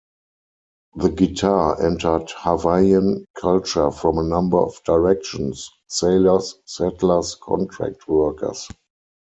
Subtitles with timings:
[0.95, 8.67] The guitar entered Hawaiian culture from a number of directions-sailors, settlers, contract workers.